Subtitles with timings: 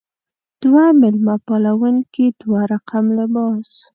[0.63, 3.69] دوه میلمه پالونکې دوه رقم لباس.